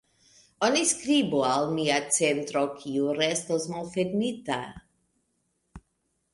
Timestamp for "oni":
0.67-0.79